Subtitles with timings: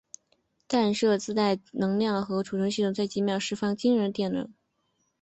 [0.67, 4.51] 弹射器自带的能量存储系统能在几秒内释放出惊人的电能。